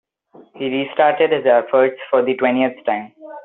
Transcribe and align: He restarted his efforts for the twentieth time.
He 0.55 0.67
restarted 0.87 1.31
his 1.31 1.45
efforts 1.45 1.99
for 2.09 2.23
the 2.25 2.33
twentieth 2.35 2.83
time. 2.87 3.13